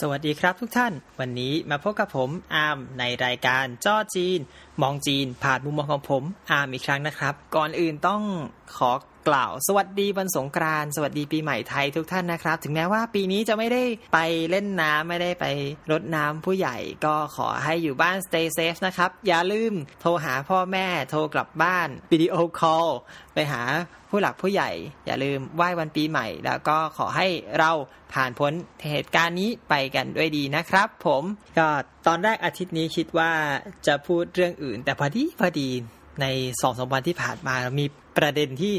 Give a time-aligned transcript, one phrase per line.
[0.00, 4.38] สวัสดีครับทุกท่าน วันนี้มาพบกับผมอาร์มในรายการจ้อจีน
[4.82, 8.22] มองจีน ผ่านมุมมองของผมอาร์มอีกครั้งนะครับ ก่อนอื่นต้อง
[8.76, 8.90] ขอ
[9.28, 13.82] กล่าว สวัสดีวันสงกรานต์สวัสดีปีใหม่ไทยทุกท่านนะครับ ถึงแม้ว่าปีนี้จะไม่ได้
[14.14, 14.18] ไป
[14.50, 15.46] เล่นน้ำไม่ได้ไป
[15.90, 22.88] รดน้ำผู้ใหญ่ก็ขอให้อยู่บ้าน stay safe นะครับ อย่าลืมโทรหาพ่อแม่โทรกลับบ้านวิดีโอคอล
[23.34, 23.62] ไปหา
[24.10, 24.70] ผู้หลักผู้ใหญ่
[25.06, 27.26] อย่าลืมไหว้วันปีใหม่ แล้วก็ขอให้
[27.58, 27.72] เรา
[28.12, 28.52] ผ่านพ้น
[28.90, 31.22] เหตุการณ์นี้ไปกันด้วยดีนะครับ ผม
[31.58, 31.68] ก็
[32.06, 33.30] ตอนแรกอาทิตย์นี้คิดว่า
[33.86, 35.70] จะพูดเรื่องอื่น แต่พอดีพอดี
[36.22, 36.26] ใน
[36.62, 37.86] สองสามวันที่ผ่านมามี
[38.18, 38.74] ประเด็นที่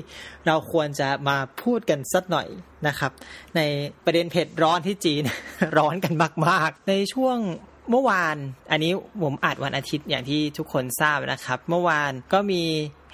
[0.47, 2.47] เราควรจะมาพูดกันสักหน่อย
[2.87, 3.11] นะครับ
[3.55, 3.61] ใน
[4.05, 5.23] ประเด็นเผ็ดร้อนที่จีน
[5.77, 6.13] ร้อนกัน
[6.47, 7.37] มาก ๆ ในช่วง
[7.89, 8.35] เมื่อวาน
[8.71, 8.91] อันนี้
[9.23, 12.63] ผมอัดวันอาทิตย์อย่างที่ทุกคนทราบนะครับ เมื่อวานก็มี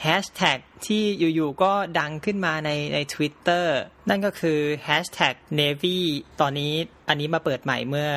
[0.04, 1.04] แฮชแท็กที่
[1.36, 3.66] อยู่ๆก็ดังขึ้นมาในใน Twitter
[4.10, 5.98] นั่นก็คือแฮชแท็ก Navy
[6.42, 6.74] ตอนนี้
[7.10, 8.10] อันนี้มาเปิดใหม่เมื่อ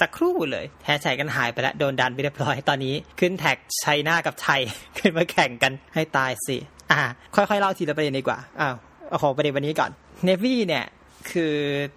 [0.00, 4.60] สักครู่เลยแฮชแท็กกันหายไปแล้วโดนดันไปเรียบร้อยตอนนี้ขึ้นแท็กไชน่ากับไทย
[4.98, 6.56] ขึ้นมาแข่งกันให้ตายสิ
[6.92, 7.02] อ่า
[7.34, 8.76] ค่อยๆเล่าทีละประเด็นดีกว่าอ้าว
[9.08, 9.90] เอาของประเด็นวันนี้ก่อน
[10.26, 10.86] Navy เนี่ย
[11.32, 11.54] คือ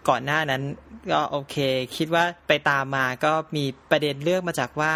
[0.10, 0.62] ก่อนหน้านั้น
[1.12, 1.56] ก็โอเค
[1.98, 4.94] คิดว่าไปตามมาก็มีประเด็นเรื่องมาจากว่า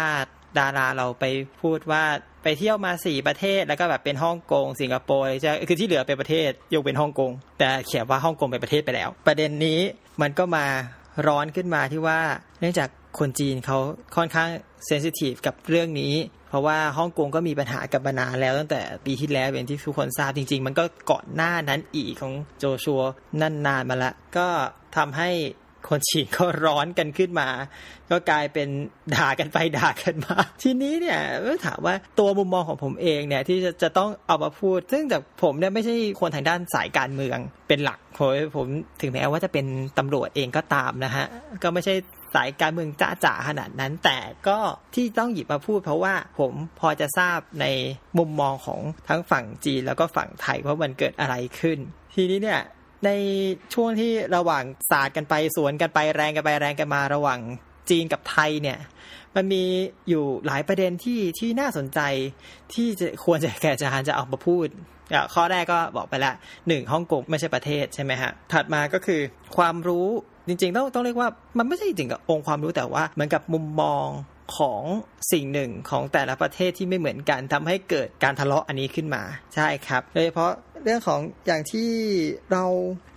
[0.58, 1.24] ดาราเราไป
[1.60, 2.04] พูดว่า
[2.48, 9.80] ไปเที่ยวมาสี่ประเทศ แล้วก็แบบเป็นฮ่องกงสิงคโปร์จะคือที่เหลือเป็นประเทศยกเป็นฮ่องกง แต่เขียนว่าฮ่องกงเป็นประเทศไปแล้ว ประเด็นนี้
[10.22, 10.66] มันก็มา
[11.26, 12.20] ร้อนขึ้นมาที่ว่า
[12.60, 12.88] เนื่องจาก
[13.18, 13.78] คนจีนเขา
[14.16, 14.48] ค่อนข้าง
[14.86, 16.14] เซนซิทีฟกับเรื่องนี้
[16.48, 23.02] เพราะว่าฮ่องกงก็มีปัญหากับมานานแล้วตั้งแต่ปีที่แล้วอย่างที่ทุกคนทราบจริง ๆ มันก็ก่อนหน้านั้นอีกของโจชัว
[23.40, 24.48] นั่นนานมาละก็
[24.96, 25.30] ทำให้
[25.88, 27.48] คนฉีดก็ร้อนกันขึ้นมา
[28.10, 28.68] ก็กลายเป็น
[29.14, 31.20] ด่ากันไปด่ากันมา ทีนี้เนี่ย
[31.66, 37.38] ถามว่าตัวมุมมองของผมเองเนี่ยที่จะจะต้องเอามาพูด ซึ่งแต่ผมเนี่ยไม่ใช่คนทางด้านสายการเมือง
[37.68, 38.66] เป็นหลักผมผม
[39.00, 39.66] ถึงแม้ว่าจะเป็น
[39.98, 41.26] ตำรวจเองก็ตามนะฮะ
[41.62, 41.94] ก็ไม่ใช่
[42.34, 44.58] สายการเมืองจ้าจ๋าขนาดนั้น แต่ก็
[44.94, 47.66] ที่ต้องหยิบมาพูด เพราะว่าผมพอจะทราบใน
[48.18, 51.78] มุมมองของทั้งฝั่งจีนแล้วก็ฝั่งไทยว่ามันเกิดอะไรขึ้น
[52.14, 52.60] ทีนี้เนี่ย
[53.04, 53.10] ใน
[53.74, 57.40] ช่วงที่ระหว่างศาสตร์กันไปสวนกันไปแรงกันไปแรงกันมาระหว่าง
[57.90, 58.78] จีนกับไทยเนี่ย
[59.36, 59.64] มันมี
[60.08, 62.00] อยู่หลายประเด็นที่ที่น่าสนใจ
[62.74, 64.66] ที่จะควรจะแก่จานจะเอามาพูด
[65.34, 66.32] ข้อแรกก็บอกไปละ
[66.68, 69.20] หนึ่งฮ่องกงไม่ใช่ประเทศใช่ไหมฮะถัดมาก็คือ
[69.56, 70.08] ความรู้
[70.48, 74.06] จริงๆ ต้องต้องเรียกว่ามันไม่ใช่จริงกับองค์ความรู้แต่ว่าเหมือนกับมุมมอง
[74.56, 74.82] ของ
[75.32, 79.22] สิ่งหนึ่งของแต่ละประเทศที่ไม่เหมือนกันทำให้เกิดการทะเลาะอันนี้ขึ้นมา
[79.54, 80.52] ใช่ครับโดยเฉพาะ
[80.84, 81.88] เรื่องของอย่างที่
[82.52, 82.64] เรา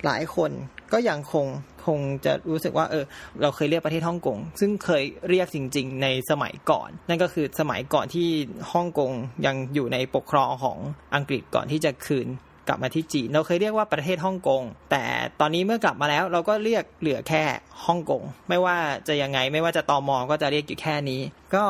[0.04, 0.50] หลายคน
[0.92, 1.46] ก็ยังคง
[1.86, 3.04] คงจะรู้สึกว่าเออ
[3.42, 8.28] เราเคยเรียกประเทศฮ่องกงซึ่งเคยเรียกจริง ๆ ในสมัยก่อน นั่นก็คือสมัยก่อนที่
[8.72, 9.12] ฮ่องกง
[9.46, 10.78] ยังอยู่ในปกครองของ
[11.14, 12.28] อังกฤษก่อนที่จะคืน
[12.68, 15.04] กลับมาที่จีน เราเคยเรียกว่าประเทศฮ่องกง แต่
[15.40, 17.42] ตอนนี้เมื่อกลับมาแล้วเราก็เรียกเหลือแค่
[17.86, 18.76] ฮ่องกง ไม่ว่า
[19.08, 21.20] จะยังไงไม่ว่าจะตอมอก็จะเรียกอยู่แค่นี้
[21.54, 21.64] ก็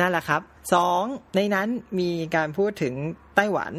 [0.00, 0.40] นั่นแหละครับ
[0.74, 1.02] สอง
[1.36, 1.68] ในนั้น
[2.00, 2.94] มีการพูดถึง
[3.36, 3.72] ไต้หวัน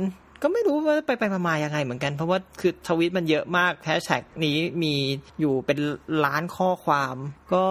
[0.48, 4.94] ก็ไม่รู้ว่าไปไปมายังไงเหมือนกัน เพราะว่าคือทวิตมันเยอะมากแฮชแท็กนี้มี
[5.40, 5.78] อยู่เป็น
[6.26, 7.16] ล้านข้อความ
[7.54, 7.64] ก็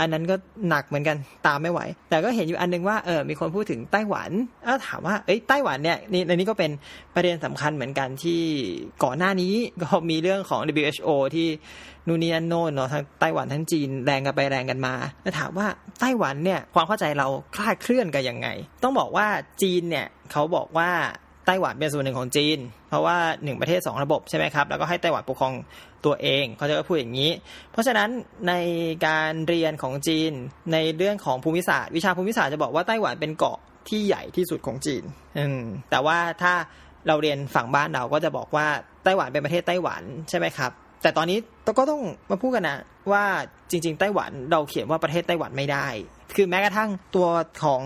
[0.00, 0.36] อันนั้นก็
[0.68, 1.80] หนักเหมือนกันตามไม่ไหว
[2.10, 4.30] แต่ก็เห็นอยู่อันนึงว่าเออมีคนพูดถึงไต้หวัน
[4.64, 6.70] แล้วถามว่าเอ้ยไต้หวันเนี่ยนี่ในนี้ก็เป็น
[7.14, 8.42] ประเด็นสำคัญเหมือนกันที่
[9.04, 11.48] ก่อนหน้านี้ก็มีเรื่องของ WHO ที่
[12.06, 15.66] นู่นนี่นั่นโน่นเนาะทั้งไต้หวันทั้งจีนแรงกันไปแรงกันมาแล้วถามว่า
[16.00, 18.48] ไต้หวันเนี่ยความเข้าใจเราคลาดเคลื่อนกันยังไง
[18.82, 19.26] ต้องบอกว่า
[19.62, 20.90] จีนเนี่ยเขาบอกว่า
[21.46, 22.58] ไต้หวันเป็นส่วนหนึ่งของจีน
[22.88, 25.54] เพราะว่าหนึ่งประเทศ2ระบบใช่ไหมครับ แล้วก็ให้ไต้หวันปกครอง
[26.04, 27.30] ตัวเองเขาจะพูดอย่างนี้
[27.72, 28.08] เพราะฉะนั้น
[28.48, 28.54] ใน
[29.06, 30.32] การเรียนของจีน
[30.72, 33.58] ในเรื่องของภูมิศาสตร์วิชาภูมิศาสตร์จะบอกว่าไต้หวันเป็นเกาะ
[33.88, 35.02] ที่ใหญ่ที่สุดของจีน
[35.38, 36.52] อืม แต่ว่าถ้า
[37.06, 38.66] เราเรียนฝั่งบ้านเราก็จะบอกว่า
[39.04, 40.70] ไต้หวันเป็นประเทศไต้หวันใช่ไหมครับ
[41.02, 41.38] แต่ตอนนี้
[41.78, 42.78] ก็ต้องมาพูดกันนะ
[43.12, 43.24] ว่า
[43.70, 45.88] จริง ๆ ไต้หวันเราเขียนว่าประเทศไต้หวันไม่ได้
[46.36, 47.28] คือแม้กระทั่งตัว
[47.64, 47.82] ของ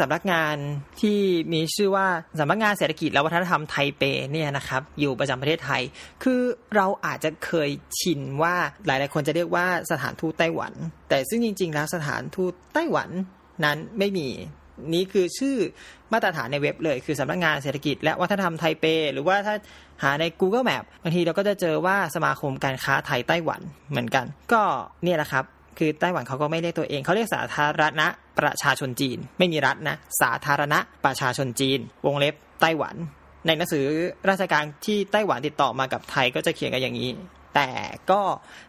[0.00, 0.56] สำนักงาน
[1.00, 1.18] ที่
[1.52, 2.06] มีชื่อว่า
[2.40, 4.02] สำนักงานเศรษฐกิจและวัฒนธรรมไทเป
[4.32, 5.82] เนี่ยนะครับอยู่ประจำประเทศไทย
[6.22, 6.40] คือ
[6.76, 8.54] เราอาจจะเคยชินว่า
[8.86, 10.72] หลายๆคนจะเรียกว่าสถานทูตไต้หวัน
[11.08, 13.08] แต่ซึ่งจริง ๆ แล้วสถานทูตไต้หวัน
[13.64, 14.28] นั้นไม่มี
[14.94, 15.56] นี้คือชื่อ
[16.12, 19.54] มาตรฐานในเว็บเลย คือสำนักงานเศรษฐกิจและวัฒนธรรมไทเป หรือว่าถ้า
[20.02, 23.60] หาใน Google Map บางทีเราก็จะเจอว่าสมาคมการค้าไทยไต้หวัน
[23.90, 24.62] เหมือนกัน ก็
[25.04, 25.44] เนี่ยแหละครับ
[25.78, 28.06] คือไต้หวันเขาก็ไม่เรียกตัวเองเขาเรียกสาธารณะ
[28.38, 32.94] ประชาชนจีน ไม่มีรัฐนะ สาธารณะประชาชนจีน วงเล็บไต้หวัน
[33.46, 33.86] ในหนังสือ
[34.30, 37.10] ราชการที่ไต้หวันติดต่อมากับไทยก็จะเขียนกันอย่างนี้
[37.54, 37.68] แต่
[38.10, 38.20] ก็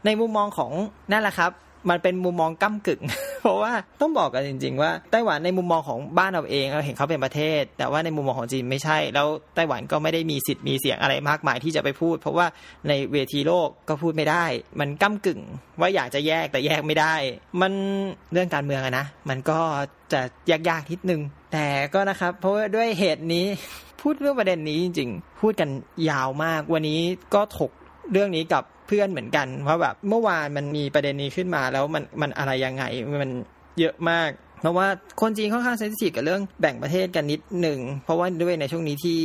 [0.06, 0.72] ในมุมมองของ
[1.12, 1.52] นั่นแหละครับ
[1.90, 3.02] มันเป็นมุมมองก้ากึ่ง
[3.42, 12.46] เพราะว่าต้องบอกกันจริง ๆ ว่าไต้หวันในมุมมองของบ้านเราเองเราเห็นเขาเป็นประเทศ แต่ว่าในมุมมองของจีนไม่ใช่ แล้วไต้หวันก็ไม่ได้มีสิทธิ์มีเสียงอะไรมากมายที่จะไปพูด เพราะว่า
[12.88, 14.46] ในเวทีโลกก็พูดไม่ได้
[14.80, 15.42] มันก้ากึ่ง
[15.80, 17.16] ว่าอยากจะแยกแต่แยกไม่ได้
[17.62, 17.74] มัน
[18.32, 19.60] เรื่องการเมืองอะนะมันก็
[20.14, 20.22] จะ
[20.70, 21.22] ยากๆนิดนึง
[21.54, 23.46] แต่ก็นะครับ เพราะว่าด้วยเหตุนี้
[24.02, 25.70] พูดเรื่องประเด็นนี้จริง ๆ พูดกัน
[26.10, 27.00] ยาวมาก วันนี้
[27.34, 27.72] ก็ถก
[28.12, 32.84] เรื่องนี้กับ เพื่อนเหมือนกันว่าแบบเมื่อวานมันมีประเด็นนี้ขึ้นมาแล้วมันมันอะไรยังไง
[33.22, 33.32] มัน
[33.80, 34.30] เยอะมาก
[34.62, 34.88] เพราะว่า
[35.22, 39.20] คนจีนค่อนข้างเซนซิทีฟกับเรื่องแบ่งประเทศกันนิดหนึ่งเพราะว่าด้วยในช่วงนี้ที่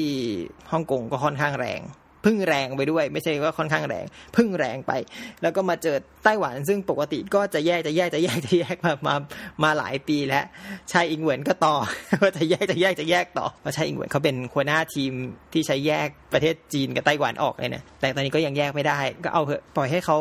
[0.72, 1.80] ฮ่องกงก็ค่อนข้างแรง
[2.24, 4.04] พึ่งแรงไปด้วย ไม่ใช่ว่าค่อนข้างแรง
[4.36, 4.92] พึ่งแรงไป
[5.42, 9.14] แล้วก็มาเจอไต้หวันซึ่งปกติก็จะแยกจะแยกจะแยกจะแยกมามา
[9.62, 10.44] มาหลายปีแล้ว
[10.92, 11.74] ชายอิงเหวินก็ต่อ
[12.22, 15.12] ว่าจะแยกจะแยกจะแยกต่อเพราะชายอิงเหวินเขาเป็นหัวหน้าทีม
[15.52, 20.18] ที่ใช้แยกประเทศจีนกับไต้หวันออกเลยเนี่ยแต่ตอนนี้ก็ยังแยกไม่ได้ ก็เอาเถอะปล่อยให้เขา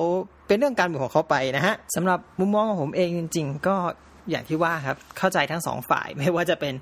[0.47, 3.75] เป็นเรื่องการเมืองของเขาไปนะฮะสำหรับมุมมองของผมเองจริง ๆ ก็
[4.29, 6.73] อย่างที่ว่าครับเข้าใจทั้งสองฝ่ายไม่ว่าจะเป็น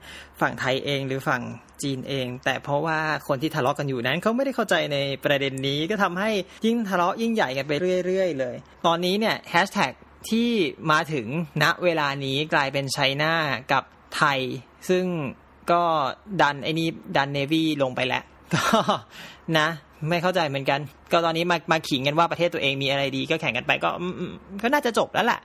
[0.42, 1.42] ฝั่งไทยเองหรือฝั่ง
[1.82, 6.30] จีนเอง แต่เพราะว่าคนที่ทะเลาะกันอยู่นั้นเขาไม่ได้เข้าใจในประเด็นนี้ก็ทำให้
[6.66, 7.74] ยิ่งทะเลาะยิ่งใหญ่กันไป
[8.06, 8.56] เรื่อยๆ เลย
[8.86, 9.94] ตอนนี้เนี่ยแฮชแท็ก
[10.30, 10.50] ที่
[10.92, 11.28] มาถึง
[11.64, 13.34] ณเวลานี้กลายเป็นไชน่า
[13.72, 13.84] กับ
[14.18, 14.40] ไทย
[14.90, 15.06] ซึ่ง
[15.72, 15.84] ก็
[16.42, 18.24] ดันไอ้นี้ดันเนวีลงไปแล้ว
[18.54, 18.62] ก็
[19.60, 19.68] นะ
[20.10, 20.80] ไม่เข้าใจเหมือนกัน
[21.12, 23.90] ก็ตอนนี้มามาขิงกันว่าประเทศตัวเองมีอะไรดี ก็แข่งกันไปก็
[24.64, 25.40] ก็น่าจะจบแล้วแหละ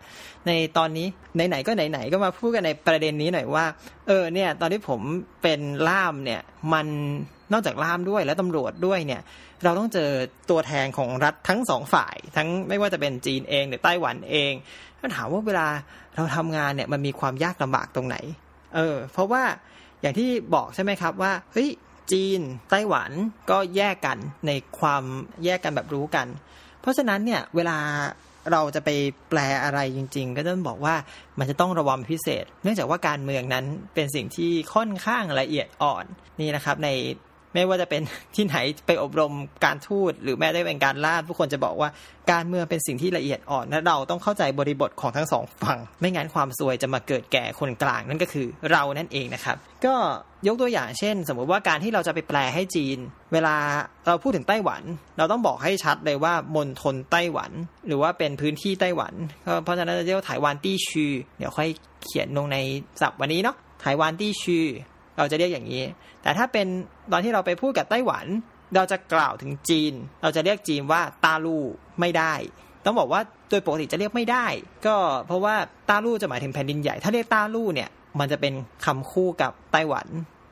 [0.47, 1.06] ในตอนนี้
[1.49, 3.64] ไหนๆก็ไหนๆก็มาพูดกันในประเด็นนี้หน่อยว่า
[4.06, 5.00] เออเนี่ย ตอนที่ผม
[5.43, 6.41] เป็นล่ามเนี่ย
[6.73, 6.87] มัน
[7.53, 9.20] นอกจากล่ามด้วยแล้วตำรวจด้วยเนี่ย
[9.64, 10.11] เราต้องเจอ
[10.50, 14.53] ตัวแทนของรัฐทั้งสองฝ่าย ทั้งไม่ว่าจะเป็นจีนเองหรือไต้หวันเอง
[15.00, 15.69] ก็ถามว่าเวลา
[16.14, 18.17] เราทำงานเนี่ยมันมีความยากลำบากตรงไหน
[18.76, 19.43] เออ เพราะว่า
[20.00, 21.69] อย่างที่บอกใช่ไหมครับว่าเฮ้ย
[22.12, 23.11] จีน ไต้หวัน
[23.50, 25.05] ก็แยกกันในความ
[25.44, 26.26] แยกกันแบบรู้กัน
[26.81, 27.79] เพราะฉะนั้นเนี่ยเวลา
[28.53, 28.91] เราจะไป
[29.31, 30.94] แปลอะไรจริง ๆ ก็ต้องบอกว่า
[31.38, 33.64] มันจะต้องระวังพิเศษ เนื่องจากว่าการเมืองนั้น
[33.94, 36.05] เป็นสิ่งที่ค่อนข้างละเอียดอ่อน
[36.41, 36.88] นี่นะครับ ใน
[37.56, 38.03] ไม่ว่าจะเป็น
[38.37, 38.56] ที่ไหน
[38.87, 39.32] ไปอบรม
[39.64, 41.88] การทูตหรือแม้ได้เป็นการล่าผู้คนจะบอกว่า
[42.32, 49.94] การเมืองเป็นสิ่งที่ละเอียดอ่อนและเราต้องเข้าใจบริบทของทั้งสองฝั่ง ไม่งั้นความซวยจะมาเกิดแก่คนกลางนั่นก็คือเรานั่นเองนะครับ ก็
[50.47, 52.99] ยกตัวอย่างเช่น สมมุติว่าการที่เราจะไปแปลให้จีน
[53.32, 53.56] เวลา
[54.06, 54.82] เราพูดถึงไต้หวัน
[55.19, 57.50] เราต้องบอกให้ชัดเลยว่ามณฑลไต้หวัน
[57.87, 59.14] หรือว่าเป็นพื้นที่ไต้หวัน
[59.62, 61.69] เพราะฉะนั้นจะเรียกว่าไต้หวันตี้ชือเดี๋ยวค่อย
[62.05, 62.58] เขียนลงใน
[63.00, 64.67] ศัพท์วันนี้เนาะไต้หวันตี้ชือ
[65.19, 65.83] เราจะเรียกอย่างนี้
[66.23, 66.67] แต่ถ้าเป็น
[67.13, 68.27] ตอนที่เราไปพูดกับไต้หวัน
[68.75, 69.93] เราจะกล่าวถึงจีน
[70.23, 71.65] เราจะเรียกจีนว่าตาลู่
[72.01, 72.35] ไม่ได้
[72.85, 74.47] ต้องบอกว่าโดยปกติจะเรียกไม่ได้
[74.87, 74.97] ก็
[75.27, 75.55] เพราะว่า
[75.89, 77.89] ตาลู่จะหมายถึงแผ่นดินใหญ่ ถ้าเรียกตาลู่เนี่ย
[78.21, 78.55] มันจะเป็น
[78.85, 80.07] คำคู่กับไต้หวัน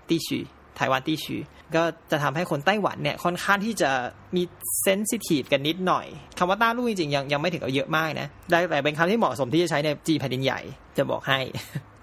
[0.09, 0.41] ตีชี
[0.77, 1.37] ไต้หวันตีชี
[1.75, 3.91] ก็จะทำให้คนไต้หวันเนี่ยค่อนข้างที่จะ
[4.37, 4.43] มี
[4.83, 6.07] เซนซิทีฟกันนิดหน่อย
[6.39, 8.29] คำว่าต้าลู่จริงๆยังยังไม่ถึงกับเยอะมากนะ
[8.71, 10.61] แต่เป็นคำที่เหมาะสมที่จะใช้ในจีแผ่นดินใหญ่
[10.97, 11.39] จะบอกให้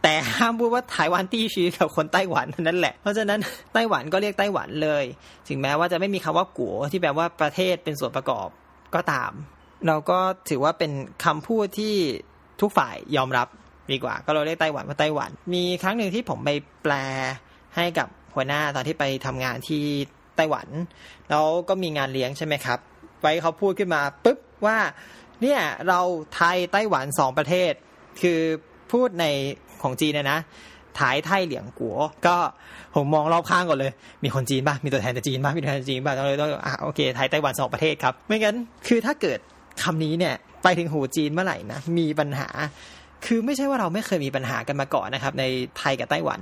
[0.04, 3.40] แต่ห้ามพูดว่าไต้หวันตี้ชีกับคนไต้หวันนั่นแหละ เพราะฉะนั้น
[3.74, 5.04] ไต้หวันก็เรียกไต้หวันเลย
[5.48, 8.48] ถึงแม้ว่าจะไม่มีคำว่ากัวที่แปลว่าประเทศเป็นส่วนประกอบ
[8.96, 9.32] ก็ตาม
[9.88, 10.20] เราก็
[10.50, 10.92] ถือว่าเป็น
[11.26, 11.96] คำพูดที่
[12.62, 13.48] ทุกฝ่ายยอมรับ
[13.92, 16.50] ดีกว่า ก็เราเรียกไต้หวันว่าไต้หวัน มีครั้งหนึ่งที่ผมไป
[16.84, 16.94] แปล
[17.76, 19.84] ให้กับหัวหน้าตอนที่ไปทำงานที่
[20.36, 20.68] ไต้หวัน
[21.30, 22.80] แล้วก็มีงานเลี้ยงใช่ไหมครับ
[23.22, 24.78] ไว้เขาพูดขึ้นมาปุ๊บว่า
[25.42, 26.02] เนี่ยเรา
[26.36, 27.74] ไทยไต้หวันสองประเทศ
[28.22, 28.40] คือ
[28.92, 29.26] พูดใน
[29.84, 30.40] ของจีนนะนะ
[31.00, 32.36] ถ่ายไทยเหลียงกัว ก็
[32.96, 33.92] ผมมองรอบข้างก่อนเลย
[34.24, 38.56] มีคนจีนป่ะมีตัวแทนจากจีนป่ะมีตัวแทนจากจีนป่ะต้องเลยต้องอะโอเคไทยไต้หวันสองประเทศครับ ไม่งั้น
[38.88, 39.40] คือถ้าเกิด
[39.84, 42.48] คำนี้เนี่ยไปถึงหูจีนเมื่อไหร่นะมีปัญหา
[43.26, 45.44] คือไม่ใช่ว่าเราไม่เคยมีปัญหากันมาก่อนนะครับ ใน
[45.78, 46.42] ไทยกับไต้หวัน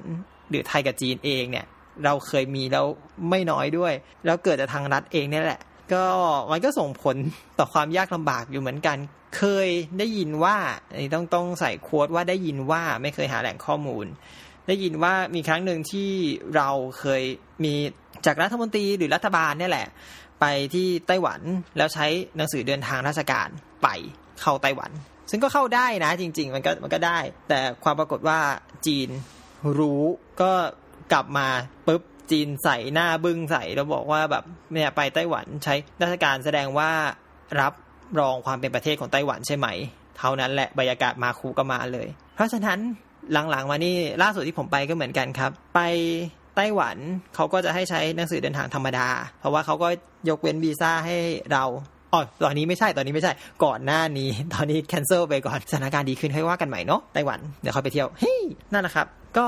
[0.50, 1.66] หรือไทยกับจีนเองเนี่ย
[2.06, 2.86] เราเคยมีแล้ว
[3.30, 3.94] ไม่น้อยด้วย
[4.26, 5.62] แล้วเกิดจากทางรัฐเองนี่แหละ
[5.94, 6.06] ก็
[6.52, 7.16] มันก็ส่งผล
[7.60, 8.98] ต่อความยากลำบากอยู่เหมือนกัน
[9.38, 9.70] เคย
[10.00, 10.58] ได้ยินว่า
[11.14, 14.06] ต้องต้องใส่โค้ดว่าได้ยินว่าไม่เคยหาแหล่งข้อมูล
[14.68, 16.10] ได้ยินว่ามีครั้งหนึ่งที่
[16.56, 16.70] เรา
[17.00, 17.24] เคย
[17.64, 17.74] มี
[18.26, 19.88] จากรัฐมนตรีหรือรัฐบาลเนี่ยแหละ
[20.42, 21.42] ไปที่ไต้หวัน
[21.78, 22.06] แล้วใช้
[22.38, 23.48] หนังสือเดินทางราชการ
[23.84, 23.88] ไป
[24.42, 24.92] เข้าไต้หวัน
[25.32, 27.20] ซึ่งก็เข้าได้นะจริง ๆ มันก็มันก็ได้
[27.50, 28.40] แต่ความปรากฏว่า
[28.86, 29.10] จีน
[29.80, 30.04] รู้
[30.42, 30.52] ก็
[31.12, 31.48] กลับมา
[31.88, 32.02] ปุ๊บ
[32.32, 34.44] จีนใส่หน้าบึ้งใส่แล้วบอกว่าแบบ
[34.74, 36.92] เนี่ยไปไต้หวันใช้ราชการแสดงว่า
[37.60, 37.74] รับ
[38.20, 39.68] รองความเป็นประเทศของไต้หวันใช่ไหม
[40.18, 42.80] เท่านั้นแหละบรรยากาศมาคูก็มาเลย เพราะฉะนั้น
[43.52, 45.82] หลังๆมานี่ล่าสุดที่ผมไปก็เหมือนกันครับ ไป
[46.56, 46.98] ไต้หวัน
[47.36, 49.08] เขาก็จะให้ใช้หนังสือเดินทางธรรมดา
[49.40, 49.88] เพราะว่าเขาก็
[50.30, 51.18] ยกเว้นวีซ่าให้
[51.54, 51.64] เรา
[52.14, 53.34] อ๋อตอนนี้ไม่ใช่ตอนนี้ไม่ใช่
[53.64, 58.40] ก่อนหน้านี้ ตอนนี้แคนเซิลไปก่อนสถานการณ์ดีขึ้นค่อยว่ากันใหม่เนาะไต้หวันเดี๋ยวเขาไปเที่ยวเฮ้ย
[58.74, 59.08] นั่นนะครับ
[59.38, 59.48] ก็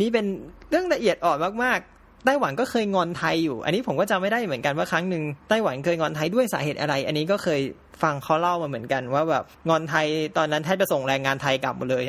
[0.00, 0.26] นี้เป็น
[0.70, 1.80] เรื่องละเอียดอ่อนมาก
[2.26, 7.60] ไต้หวันก็เคยงอนไทยอยู่ อันนี้ผมก็จำไม่ได้เหมือนกันว่าครั้งหนึ่งไต้หวันเคยงอนไทยด้วยสาเหตุอะไร อันนี้ก็เคย
[8.02, 10.06] ฟังเขาเล่ามาเหมือนกัน ว่าแบบงอนไทย
[10.36, 12.02] ตอนนั้นแทบจะส่งแรงงานไทยกลับมาเลย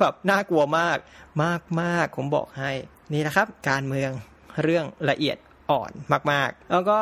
[0.00, 0.98] แบบน่ากลัวมาก
[1.44, 2.70] มากมากผมบอกให้
[3.12, 4.10] นี่นะครับ การเมือง
[4.62, 5.36] เรื่องละเอียด
[5.70, 5.90] อ่อน
[6.32, 6.98] มาก ๆ แล้วก็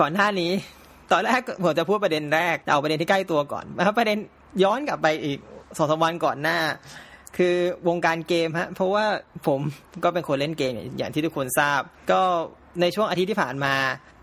[0.00, 0.50] ก่อนหน้านี้
[1.12, 4.18] ตอนแรกผมจะพูดประเด็นแรกเอาประเด็นที่ใกล้ตัวก่อนนะครับประเด็น
[4.62, 5.38] ย้อนกลับไปอีก
[5.78, 6.58] สองสวันก่อนหน้า
[7.38, 7.56] คือ
[7.88, 9.04] วงการเกมฮะ เพราะว่า
[9.46, 9.60] ผม
[10.04, 11.80] ก็เป็นคนเล่นเกมอย่างที่ทุกคนทราบ
[12.12, 12.20] ก็
[12.80, 13.74] ในช่วงอาทิตย์ที่ผ่านมา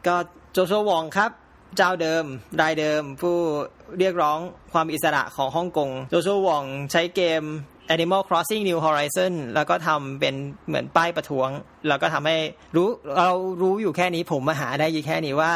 [0.08, 0.16] ก็
[0.52, 1.32] โจโฉวองครับ
[1.78, 2.26] เจ้าเดิม
[2.62, 3.38] รายเดิม ผู้
[4.00, 4.40] เรียกร้อง
[4.74, 7.44] ความอิสระของฮ่องกง โจโฉวองใช้เกม
[7.96, 10.36] Animal Crossing New Horizon แล้วก็ทำเป็น
[10.68, 11.50] เหมือนป้ายประท้วง
[11.88, 12.38] แล้วก็ทำให้
[12.76, 15.52] รู้เรารู้อยู่แค่นี้ผมมาหาได้ยี่แค่นี้ว่า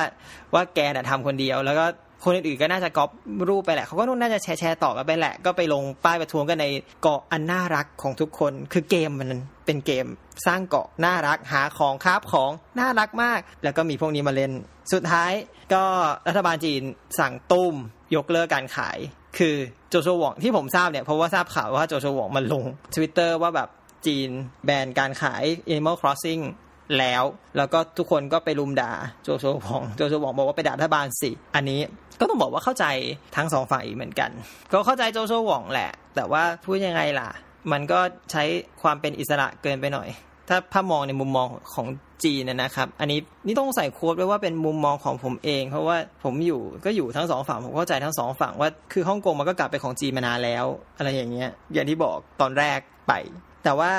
[0.54, 1.86] ว่าแกน่ะทำคนเดียว แล้วก็
[2.24, 3.10] คนอื่นๆก็น่าจะก๊อป
[3.50, 6.66] รูปไปแหละเขาก็น่าจะแชร์แชร์ต่อกันไปแหละ ก็ไปลงป้ายประท้วงกันใน
[7.02, 9.30] เกาะอันน่ารักของทุกคน คือเกมมัน
[9.66, 10.06] เป็นเกม
[10.48, 14.52] สร้างเกาะน่ารักหาของคาบของน่ารักมาก แล้วก็มีพวกนี้มาเล่น
[14.94, 15.32] สุดท้าย
[15.74, 15.84] ก็
[16.28, 16.82] รัฐบาลจีน
[17.20, 17.76] สั่งตุ้ม
[18.16, 18.98] ยกเลิกการขาย
[19.38, 19.56] คือ
[19.90, 22.64] โจโฉวองที่ผมทราบเนี่ยเพราะว่าทราบข่าวว่าโจโฉวองมันลง
[22.96, 23.70] Twitter ว่าแบบ
[24.06, 24.30] จีน
[24.66, 26.44] แบนการขาย Animal Crossing
[27.00, 27.24] แล้ว
[27.58, 28.92] แล้วก็ทุกคนก็ไปลุมด่า
[29.24, 31.82] โจโฉวองโจโฉวองบอกว่าไปด่ารัฐบาลสิ อันนี้
[32.20, 32.86] ก็ต้องบอกว่าเข้าใจ
[33.36, 34.32] ทั้งสองฝ่ายเหมือนกัน
[34.74, 37.30] ก็เข้าใจโจโฉวองแหละ แต่ว่าพูดยังไงล่ะ
[37.72, 38.00] มันก็
[38.32, 38.44] ใช้
[38.82, 40.08] ความเป็นอิสระเกินไปหน่อย
[40.50, 41.88] ถ้าถ้ามองในมุมมองของ
[42.24, 50.66] จีนนะครับ อันนี้นี่ต้องใส่โค้ดไว้ว่าเป็นมุมมองของผมเอง เพราะว่าผมอยู่ก็อยู่ทั้งสองฝั่งผมเข้าใจทั้งสองฝั่งว่าคือฮ่องกงมันก็กลับไปของจีนมานานแล้ว
[50.98, 53.14] อะไรอย่างเงี้ยอย่างที่บอกตอนแรกไป
[53.64, 53.92] แต่ว่า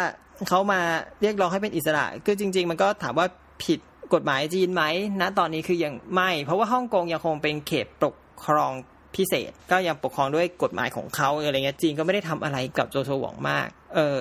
[0.48, 0.80] เขามา
[1.20, 3.26] เรียกร้องให้เป็นอิสระ คือจริง ๆ มันก็ถามว่า
[3.64, 3.80] ผิด
[4.14, 4.82] กฎหมายจีนไหม
[5.20, 8.72] ณตอนนี้คือยังไม่ เพราะว่าฮ่องกงยังคงเป็นเขตปกครอง
[9.16, 14.20] พิเศษ ก็ยังปกครองด้วยกฎหมายของเขาอะไรเงี้ยจีนก็ไม่ได้ทำอะไรกับโจโฉหวงมาก เออ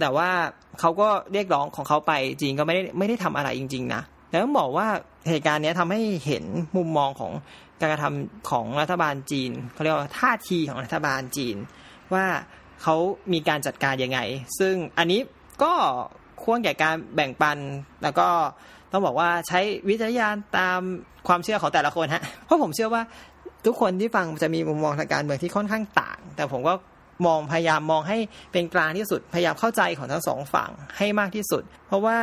[0.00, 0.30] แต่ว่า
[0.80, 4.88] เขาก็เรียกร้องของเขาไปจีนก็ไม่ได้ไม่ได้ทำอะไรจริง ๆ นะแล้วต้องบอกว่า
[5.28, 6.44] เหตุการณ์นี้ทำให้เห็น
[6.76, 7.32] มุมมองของ
[7.80, 11.56] การกระทำของรัฐบาลจีนเขาเรียกว่าท่าทีของรัฐบาลจีน
[12.14, 12.26] ว่า
[12.82, 12.96] เขา
[13.32, 14.20] มีการจัดการยังไง
[14.58, 15.20] ซึ่งอันนี้
[15.62, 15.72] ก็
[16.44, 17.58] ควรแก่การแบ่งปัน
[18.02, 18.28] แล้วก็
[18.96, 20.80] ต้องบอกว่าใช้วิจารยานตาม
[21.28, 23.02] ความเชื่อของแต่ละคนฮะ เพราะผมเชื่อว่า
[23.66, 26.74] ทุกคนที่ฟังจะมีมุมมองทางการเมืองที่ค่อนข้างต่าง แต่ผมก็
[27.26, 28.18] มองพยายามมองให้
[28.52, 32.18] เป็นกลางที่สุด พยายามเข้าใจของทั้งสองฝั่งให้มากที่สุด เพราะว่า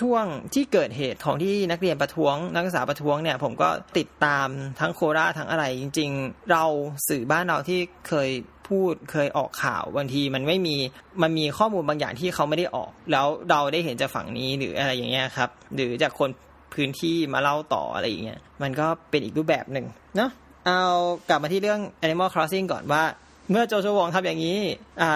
[0.00, 0.24] ช่วง
[0.54, 4.48] ที่เกิดเหตุของที่นักเรียนประท้วง นักศึกษาประท้วงเนี่ย ผมก็ติดตาม
[4.80, 6.64] ทั้งโคราทั้งอะไรจริง ๆ เรา
[7.08, 8.28] สื่อบ้านเราที่เคย
[8.68, 10.76] พูดเคยออกข่าวบางทีมันไม่มี
[11.22, 16.30] มันมีข้อมูลบางอย่างที่เขาไม่ได้ออก แล้วเราได้เห็นจากฝั่งนี้หรืออะไรอย่างเงี้ยครับ หรือจากคน
[16.74, 20.30] พื้นที่มาเล่าต่ออะไรอย่างเงี้ยมันก็เป็นอีกรูปแบบหนึ่งเนาะ
[20.66, 20.82] เอา
[21.28, 23.02] กลับมาที่เรื่อง Animal Crossing ก่อนว่า
[23.50, 24.58] เมื่อโจโฉวองทำอย่างนี้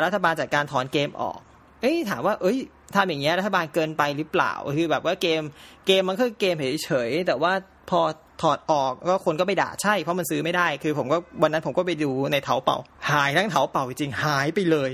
[0.04, 1.38] รัฐบาลจัดการถอนเกมออก
[1.80, 2.58] เอ้ยถามว่า เอ้ย
[2.96, 5.42] ทำอย่างเงี้ยรัฐบาลเกินไปหรือเปล่า คือแบบว่าเกม
[5.86, 7.52] เกมมันคือเกมเฉยๆแต่ว่า
[7.90, 8.00] พอ
[8.42, 12.78] ถอดออกก็คนก็ไปด่าใช่เพราะมันซื้อไม่ได้ คือผมก็วันนั้นผมก็ไปดูในเถาเป่า
[13.10, 14.90] หายทั้งเถาเป่าจริงหายไปเลย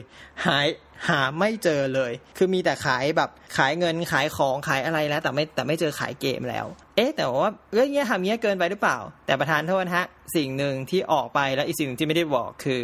[0.47, 0.67] หาย
[1.09, 6.67] หาไม่เจอเลย คือมีแต่ขายแบบขายเงินขายของขายอะไรแล้วแต่ไม่แต่ไม่เจอขายเกมแล้ว
[6.97, 10.05] เอ๊ะแต่ว่าเรื่องนี้ยทำเงี้ยเกินไปหรือเปล่า แต่ประธานโทษฮะ
[10.37, 12.81] สิ่งหนึ่งที่ออกไปแล้วอีกสิ่งที่ไม่ได้บอกคือ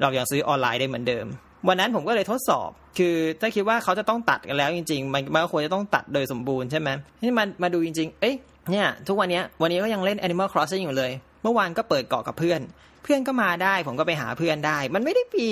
[0.00, 1.26] เรายังซื้อออนไลน์ได้เหมือนเดิม
[1.68, 2.68] วันนั้นผมก็เลยทดสอบ
[2.98, 6.88] คือถ้าคิดว่าเขาจะต้องตัดกันแล้วจริง ๆ มันมันควรจะต้องตัดโดยสมบูรณ์ใช่ไหม
[7.22, 8.34] นี่มันมาดูจริง ๆ เอ้ย
[8.70, 11.10] เนี่ยทุกวันนี้วันนี้ก็ยังเล่น Animal Crossing อยู่เลย
[11.42, 12.60] เมื่อวานก็เปิดเกาะกับเพื่อน
[13.04, 15.46] เพื่อนก็มาได้ผมก็ไปหาเพื่อนได้ มันไม่ได้ปี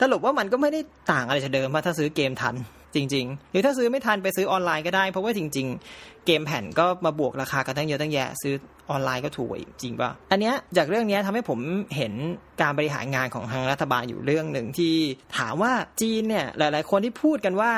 [0.00, 0.80] สรุปว่ามันก็ไม่ได้
[1.12, 2.54] ต่างอะไรจากเดิมถ้าซื้อเกมทัน
[2.94, 5.66] จริง ๆ หรือถ้าซื้อไม่ทันไปซื้อออนไลน์ก็ได้ เพราะว่าจริง
[5.96, 8.54] ๆ เกมแผ่นก็มาบวกราคากันตั้งเยอะตั้งแยะซื้อ
[8.90, 9.50] ออนไลน์ก็ถูก
[9.82, 11.58] จริงป่ะ อันเนี้ยจากเรื่องนี้ทำให้ผม
[11.96, 12.12] เห็น
[12.60, 14.94] การบริหารงานของทางรัฐบาลอยู่เรื่องหนึ่งที่
[15.38, 17.72] ถามว่าจีนเนี่ยหลาย ๆ คนที่พูดกันว่า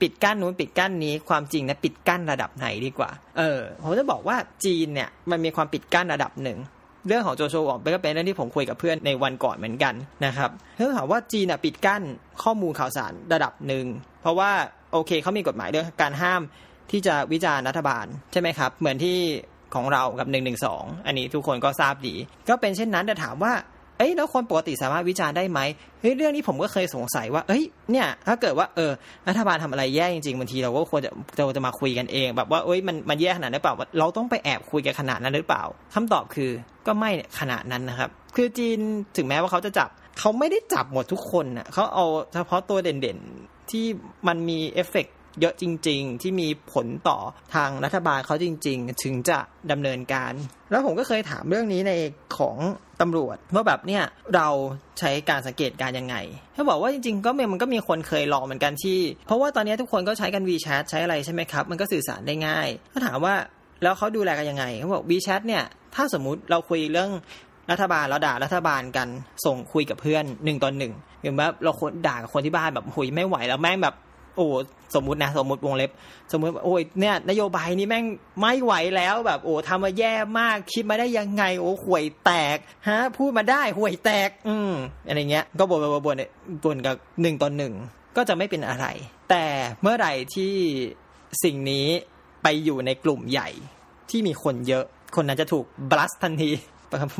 [0.00, 6.58] ปิดกั้นนู้นปิดกั้นนี้ความจริงนะปิดกั้นระดับไหนดีกว่า เออผมจะบอกว่าจีนเนี่ยมันมีความปิดกั้นระดับหนึ่ง
[7.06, 9.94] เรื่องของโจโฉวองก็เป็นเรื่องที่ผมคุยกับเพื่อนในวันก่อนเหมือนกัน
[10.26, 12.02] นะครับเรื่องถามว่าจีนปิดกั้น
[12.42, 13.86] ข้อมูลข่าวสารระดับหนึ่ง
[14.22, 14.50] เพราะว่า
[14.92, 16.42] โอเคเขามีกฎหมายเรื่องการห้าม
[16.90, 19.18] ที่จะวิจารณ์รัฐบาลใช่ไหมครับ เหมือนที่
[19.74, 22.14] ของเรากับหนึ่งหนึ่งสองอันนี้ทุกคนก็ทราบดี
[22.48, 23.52] ก็เป็นเช่นนั้นแต่ถามว่า
[23.98, 25.60] เอ้ยแล้วคนปกติสามารถวิจารณ์ได้ไหม
[26.00, 28.92] เฮ้ยเรื่องนี้ผมก็เคยสงสัยว่า เอ้ยเนี่ยถ้าเกิดว่าเออ
[29.28, 36.50] รัฐบาลทำอะไรแย่จริงๆบางทีเราก็ควรจะเราจะมาคุยกันเอง แบบว่าเอ้ยมันมันแย่ขนาดนั้นหรือเปล่าเราต้องไปแอบคุยกันขนาดนั้นหรือเปล่าคำตอบคือ
[36.86, 37.10] ก็ไม่
[37.40, 38.78] ขนาดนั้นนะครับ คือจีน
[39.16, 39.88] ถึงแม้ว่าเขาจะจับ
[40.18, 43.84] เขาไม่ได้จับหมดทุกคนนะเขาเอาเฉพาะตัวเด่นๆที่
[44.28, 45.06] มันมีเอฟเฟก
[45.40, 47.18] เยอะจริง ๆ ที่มีผลต่อ
[47.54, 49.38] ทางรัฐบาลเขาจริง ๆ ถึงจะ
[49.70, 50.32] ดำเนินการ
[50.70, 51.92] แล้วผมก็เคยถามเรื่องนี้ใน
[52.38, 52.56] ของ
[53.00, 54.02] ตำรวจว่าแบบเนี่ย
[54.34, 54.48] เรา
[54.98, 56.16] ใช้การสังเกตการยังไง
[56.54, 63.34] เขาบอกว่าจริง ๆ ก็มันก็มีคนเคยลองเหมือนกันที่ เพราะว่าตอนนี้ทุกคนก็ใช้กัน WeChat ใช้อะไรใช่ไหมครับ มันก็สื่อสารได้ง่ายก็ถามว่า
[63.82, 65.64] แล้วเขาดูแลกันยังไงเขาบอก WeChat เนี่ย
[65.94, 67.10] ถ้าสมมุติเราคุยเรื่อง
[67.70, 69.08] รัฐบาลเราด่ารัฐบาลกัน
[69.44, 73.94] ส่งคุยกับเพื่อนหนึ่งตอนหนึ่งเห็นว่าเราคนด่ากับคนที่บ้านแบบหุยไม่ไหวแล้วแม่งแบบ
[74.36, 74.46] โอ้
[74.94, 75.90] สมมตินะ สมมติวงเล็บ
[76.32, 78.04] สมมติโอ้ยเนี่ย นโยบายนี้แม่ง
[78.40, 84.72] ไม่ไหวแล้วแบบโอ้ทำมาแย่มากคิดมาได้ยังไง โอ้ห่วยแตกฮะ พูดมาได้ห่วยแตก อืม
[85.06, 86.16] อะไรเงี้ย ก็บ่นบ่นบ่น
[86.64, 87.72] บ่นกับหนึ่งต่อหนึ่ง
[88.16, 88.86] ก็จะไม่เป็นอะไร
[89.30, 89.44] แต่
[89.82, 90.54] เมื่อไหร่ที่
[91.44, 91.86] สิ่งนี้
[92.42, 93.48] ไปอยู่ในกลุ่มใหญ่
[94.10, 94.84] ที่มีคนเยอะ
[95.16, 96.50] คนนั้นจะถูกบลัสทันที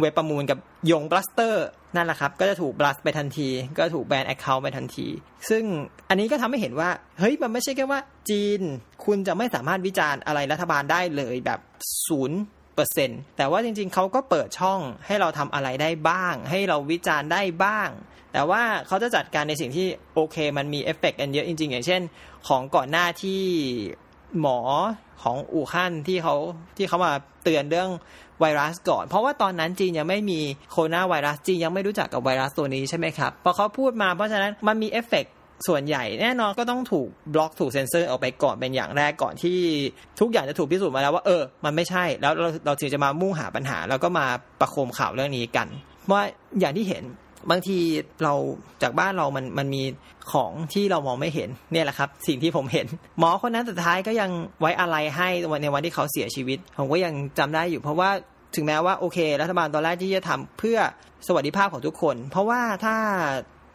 [0.00, 0.58] เว็บประมูลกับ
[0.90, 5.06] ยงบลัสเตอร์นั่นแหละครับ ก็จะถูกบลัสไปทันที ก็ถูกแบนแอคเคาท์ไปทันที
[5.48, 5.64] ซึ่ง
[6.08, 8.60] อันนี้ก็ทำให้เห็นว่า เฮ้ย มันไม่ใช่แค่ว่าจีน
[9.04, 11.60] คุณจะไม่สามารถวิจารณ์อะไรรัฐบาลได้เลยแบบ
[12.06, 12.40] ศูนย์
[12.74, 17.88] เปอร์เซ็นแต่ว่าจริงๆ เขาก็เปิดช่องให้เราทำอะไรได้บ้าง ให้เราวิจารณ์ได้บ้าง
[18.32, 22.02] แต่ว่าเขาจะจัดการในสิ่งที่โอเค มันมีเอฟเฟกต์กันเยอะจริง ๆ อย่างเช่น
[22.48, 23.42] ของก่อนหน้าที่
[24.40, 24.58] หมอ
[25.22, 26.34] ของอู่ฮั่นที่เขา
[26.76, 27.12] ที่เขามา
[27.44, 27.90] เตือนเรื่อง
[28.40, 30.40] ไวรัสก่อน เพราะว่าตอนนั้นจีนยังไม่มี
[30.70, 35.26] โคโรนาไวรัสจีนยังไม่รู้จักกับไวรัสตัวนี้ใช่ไหมครับพอเขาพูดมาเพราะฉะนั้นมันมีเอฟเฟก
[35.68, 39.58] ส่วนใหญ่แน่นอนก็ต้องถูกบล็อกถูกเซ็นเซอร์ออกไปก่อนเป็นอย่างแรกก่อนที่
[40.20, 44.26] ทุกอย่างจะถูกพิสูจน์มาแล้วว่าเออ มันไม่ใช่แล้วเราเราถึงจะมามุ่งหาปัญหา แล้วก็มา
[44.60, 45.68] ประโคมข่าวเรื่องนี้กัน
[46.10, 46.20] ว่า
[46.60, 47.02] อย่างที่เห็น
[47.50, 47.78] บางที
[48.22, 48.34] เรา
[48.82, 49.82] จากบ้านเรามันมันมี
[50.32, 52.86] ของที่เรามองไม่เห็นเนี่ยแหละครับ สิ่งที่ผมเห็น
[53.18, 55.28] หมอคนนั้นสุดท้ายก็ยังไว้อะไรให้
[55.62, 58.10] ในวันที่เขาเสียชีวิต ผมก็ยังจำได้อยู่ เพราะว่า
[58.56, 60.78] ถึงแม้ว่าโอเค รัฐบาลตอนแรกที่จะทำเพื่อ
[61.26, 62.96] สวัสดิภาพของทุกคน เพราะว่าถ้า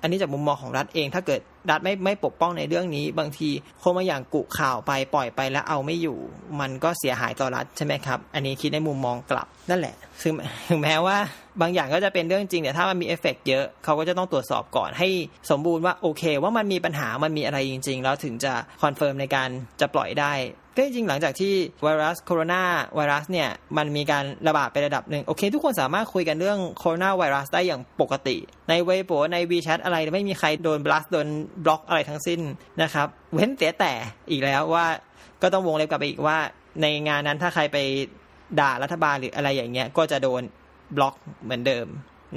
[0.01, 3.49] อันนี้จากมุมมองของรัฐเอง ถ้าเกิดรัฐไม่ไม่ปกป้องในเรื่องนี้ บางที
[3.81, 6.17] คมาอย่างกุข่าวไปปล่อยไปแล้วเอาไม่อยู่
[6.59, 10.33] มันก็เสียหายต่อรัฐใช่ไหมครับ อันนี้คิดในมุมมองกลับนั่นแหละซึ่ง
[10.69, 11.17] ถึงแม้ว่า
[11.61, 15.09] บางอย่างก็จะเป็นเรื่องจริงแต่ถ้ามันมีเอฟเฟกเยอะเขาก็จะต้องตรวจสอบก่อนให้
[15.49, 19.49] สมบูรณ์ว่าโอเค ว่ามันมีปัญหามันมีอะไรจริง ๆ แล้วถึงจะ confirm ในการ
[19.81, 20.33] จะปล่อยได้
[20.75, 22.61] ก็จริงหลังจากที่ไวรัสโคโรนา
[22.95, 28.37] ไวรัสเนี่ยมันมีการระบาดไประดับหนึ่งโอเค ทุกคนสามารถคุยกันเรื่องโคโรนาไวรัสได้อย่างปกติ
[28.69, 31.27] ในเว็บในวีแชทอะไรไม่มีใครโดนบลัสโดน
[31.63, 32.39] บล็อกอะไรทั้งสิ้น
[32.81, 33.93] นะครับ เว้นแต่แต่
[34.31, 34.85] อีกแล้วว่า
[35.41, 36.37] ก็ต้องวงเล็บกลับไปอีกว่า
[36.81, 37.77] ในงานนั้นถ้าใครไป
[38.59, 40.41] ด่ารัฐบาลหรืออะไรอย่างเงี้ยก็จะโดน
[40.97, 41.87] บล็อกเหมือนเดิม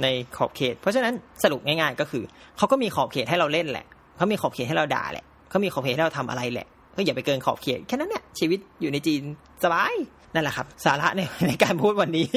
[0.01, 2.23] ในขอบเขต เพราะฉะนั้นสรุปง่ายๆก็คือ
[2.57, 3.85] เขาก็มีขอบเขตให้เราเล่นแหละ
[4.17, 9.21] เขามีขอบเขตให้เราด่าแหละเขามีขอบเขตให้เราทำอะไรแหละ ก็อย่าไปเกินขอบเขตแค่นั้นเนี่ยชีวิตอยู่ในจีน
[9.63, 9.95] สบาย
[10.33, 12.27] นั่นแหละครับ สาระในในการพูดวันนี้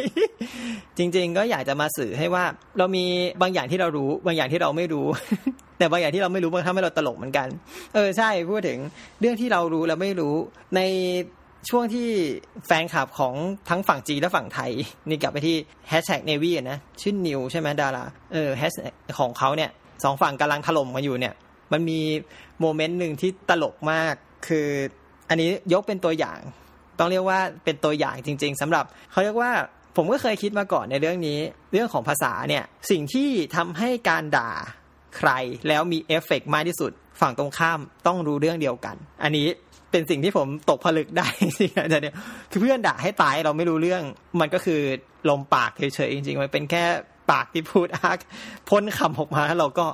[0.99, 2.45] จริง ๆ ก็อยากจะมาสื่อให้ว่า
[2.79, 3.05] เรามี
[3.43, 5.07] บางอย่างที่เรารู้ บางอย่างที่เราไม่รู้
[5.79, 7.49] แต่บางอย่างที่เราไม่รู้บางทำให้เราตลกเหมือนกัน
[7.95, 8.79] เออใช่พูดถึง
[9.21, 10.35] เรื่องที่เรารู้แล้วไม่รู้
[10.77, 10.81] ใน
[11.71, 12.09] ช่วงที่
[12.67, 13.35] แฟนคลับของ
[13.69, 14.73] ทั้งฝั่งจีนและฝั่งไทย
[15.09, 15.57] นี่กลับไปที่
[15.89, 18.73] แฮชแท็กเนวี่นะชื่อนิวใช่ไหมดาราเออแฮช
[19.19, 19.71] ของเขาเนี่ย
[20.05, 21.35] สองฝั่งกำลังถล่มกันอยู่เนี่ย
[21.73, 22.01] มันมี
[22.61, 24.15] โมเมนต์หนึ่งที่ตลกมาก
[24.47, 24.69] คือ
[25.29, 26.39] อันนี้ยกเป็นตัวอย่าง
[26.99, 29.51] ต้องเรียกว่าเป็นตัวอย่างจริง ๆสำหรับเขาเรียกว่า
[29.97, 31.39] ผมก็เคยคิดมาก่อนในเรื่องนี้
[31.73, 34.51] เรื่องของภาษาเนี่ยสิ่งที่ทำให้การด่า
[35.17, 35.31] ใคร
[35.69, 39.47] แล้วมีเอฟเฟกมากที่สุด ฝั่งตรงข้ามต้องรู้เรื่องเดียวกัน อันนี้
[39.91, 42.15] เป็นสิ่งที่ผมตกผลึกได้จริงๆเนี่ย
[42.51, 44.03] คือเพื่อนด่าให้ตายเราไม่รู้เรื่อง
[44.41, 44.81] มันก็คือ
[45.29, 46.85] ลมปากเฉยๆจริงๆมันเป็นแค่
[47.31, 48.19] ปากที่พูดอัก
[48.69, 49.87] พ้นคำออกมาแล้วเราก็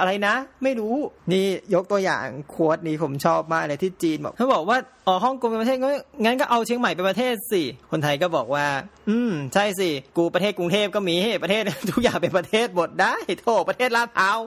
[0.00, 0.94] อะไรนะ ไม่รู้
[1.32, 5.78] นี่ยกตัวอย่างโค้ดนี้ผมชอบมากเลยที่จีนบอกเขาบอกว่าอ๋อฮ่องกงเป็นประเทศ
[6.24, 8.66] งั้นก็เอาเชียงใหม่เป็นประเทศสิคนไทยก็บอกว่า
[9.10, 14.38] อืม ใช่สิกูประเทศกรุงเทพก็มีประเทศทุกอย่างเป็นประเทศหมดได้โธ่ประเทศลาดพร้าว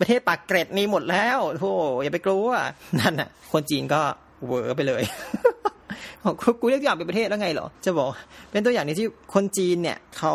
[0.00, 2.48] ประเทศปากเกร็ดมีหมดแล้วโธ่อย่าไปกลัว
[3.00, 4.00] นั่นน่ะ คนจีนก็
[4.46, 5.02] เวอร์ไปเลย
[6.60, 8.08] กูเรียกอย่างเป็นประเทศแล้วไงเหรอ จะบอก
[8.50, 10.34] เป็นตัวอย่างนี้ที่คนจีนเนี่ยเขา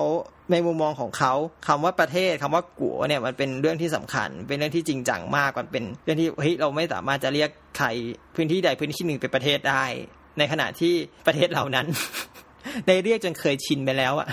[0.52, 1.34] ในมุมมองของเขา
[1.68, 7.88] คำว่าประเทศคำว่ากัวเนี่ยมันเป็นเรื่องที่สำคัญ เป็นเรื่องที่จริงจังมากมันเป็นเรื่องที่เฮ้ยเราไม่สามารถจะเรียกใคร
[8.36, 9.86] พื้นที่ใดพื้นที่หนึ่งเป็นประเทศได้
[10.38, 10.94] ในขณะที่
[11.28, 11.86] ประเทศเหล่านั้น
[12.88, 14.28] ได้เรียกจนเคยชินไปแล้วอะ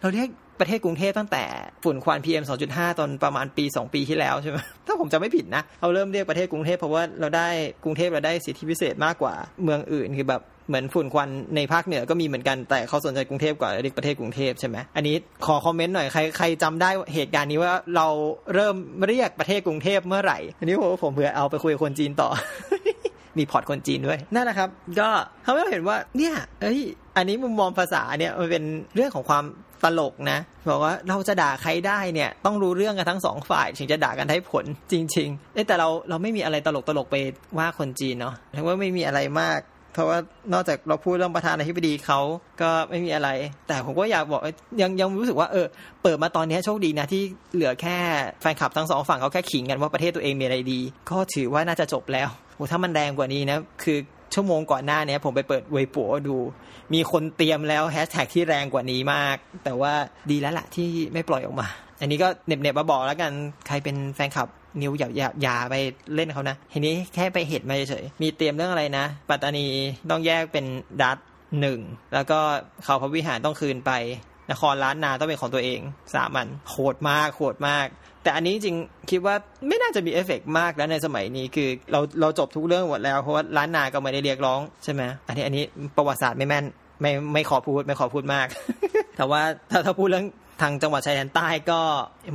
[0.00, 0.28] เราเรียก
[0.60, 1.44] ประเทศกรุงเทพตั้งแต่
[1.84, 7.48] ฝุ่นควัน PM 2.5ตอนประมาณปี2ปีที่แล้วใช่ไหมถ้าผมจะไม่ผิดนะ เราเริ่มเรียกประเทศกรุงเทพเพราะว่าเราได้
[7.84, 18.08] กรุงเทพเราได้สิทธิพิเศษมากกว่าเมืองอื่นคือแบบ เหมือนฝุ่นควันในภาคเหนือก็มีเหมือนกันแต่เขาสนใจกรุงเทพกว่าเรียกประเทศกรุงเทพใช่ไหมอันนี้ขอคอมเมนต์หน่อยใครใครจำได้เหตุการณ์นี้ว่าเรา
[18.54, 18.76] เริ่ม
[19.06, 22.28] เรียกประเทศกรุงเทพเมื่อไหร่ อันนี้ผมผมเผื่อเอาไปคุยคนจีนต่อ
[23.38, 24.68] มีพอร์ตคนจีนด้วยนั่นแหละครับ
[25.00, 25.08] ก็
[25.42, 26.80] เขาไม่เห็นว่าเนี่ยเอ้ย
[27.16, 29.44] อันนี้มุมมองภาษาเนี่ยมันเป็นเรื่องของความ
[29.84, 30.38] ตลกนะ
[30.70, 37.16] บอกว่าเราจะด่าใครได้เนี่ยต้องรู้เรื่องกันทั้งสองฝ่ายถึงจะด่ากันได้ผลจริงๆแต่เราเราไม่มีอะไรตลกตลกไป
[37.58, 39.60] ว่าคนจีนเนาะทั้งว่าไม่มีอะไรมาก
[39.98, 40.20] เพราะว่า
[40.52, 42.20] นอกจากเราพูดเรื่องประธานาธิบดีเขา
[42.60, 43.28] ก็ไม่มีอะไร
[43.68, 44.42] แต่ผมก็อยากบอก
[44.80, 45.66] ยังยังรู้สึกว่าเออ
[46.02, 47.22] เปิดมาตอนนี้โชคดีนะที่
[47.54, 47.96] เหลือแค่
[48.40, 50.80] แฟนคลับทั้งสองฝั่งเขาแค่ขิงกันว่าประเทศตัวเองมีอะไรดี
[51.10, 53.98] ก็ถือว่าน่าจะจบแล้วโอ้ถ้ามันแรงกว่านี้นะคือ
[54.34, 56.36] ชั่วโมงก่อนหน้านี้ผมไปเปิดเว็บปัวดู
[56.94, 59.92] มีคนเตรียมแล้วแฮชแท็กที่แรงกว่านี้มาก แต่ว่า
[60.30, 61.68] ดีแล้วละที่ไม่ปล่อยออกมา
[62.00, 63.32] อันนี้ก็เน็บๆมาบอกแล้วกัน
[63.66, 64.48] ใครเป็นแฟนคลับ
[64.82, 65.74] นิ้วอย่าอย่าอย่าไป
[66.14, 69.66] เล่นเขานะทีนี้แค่ไปเห็นมาเฉยมีเตรียมเรื่องอะไรนะ ปัตตานี
[70.10, 70.64] ต้องแยกเป็น
[71.02, 71.18] ดัต
[71.60, 71.80] หนึ่ง
[72.14, 72.38] แล้วก็
[72.84, 73.92] เขาพระวิหารต้องคืนไป
[74.50, 75.80] นครล้านนาต้องเป็นของตัวเอง
[76.14, 77.86] สามันโหดมากโหดมาก
[78.22, 78.76] แต่อันนี้จริง
[79.10, 79.34] คิดว่า
[79.68, 85.64] ไม่น่าจะมีเอฟเฟกมากแล้วในสมัยนี้คือเราเราจบทุกเรื่องหมดแล้วเพราะว่าล้านนาก็ไม่ได้เรียกร้องใช่ไหมอันนี้อันนี้
[85.96, 86.64] ประวัติศาสตร์ไม่แม่น
[87.00, 88.46] ไม่ไม่ขอพูดไม่ขอพูดมาก
[89.16, 90.26] แต่ว่าถ้าถ้าพูดเรื่อง
[90.60, 91.80] ทางจังหวัดชายแดนใต้ก็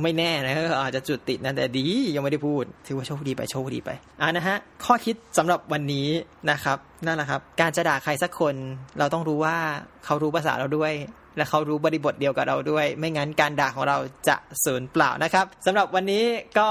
[0.02, 6.08] ไม่แน่นะอาจจะจุดติดนะแต่ดียังไม่ได้พูด ถือว่าโชคดีไปโชคดีไปอ่านะฮะข้อคิดสำหรับวันนี้
[6.50, 8.54] นะครับนั่นแหละครับ การจะด่าใครสักคน
[8.98, 9.56] เราต้องรู้ว่า
[10.04, 10.92] เขารู้ภาษาเราด้วย
[11.36, 16.24] และเขารู้บริบทเดียวกับเราด้วย ไม่งั้นการด่าของเราจะสูญเปล่านะครับสำหรับวันนี้
[16.58, 16.68] ก็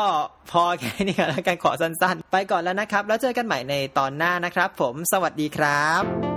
[0.51, 6.32] พอแค่นี้แล้วกันขอสั้นๆ ไปก่อนแล้วนะครับ แล้วเจอกันใหม่ในตอนหน้านะครับ ผมสวัสดีครับ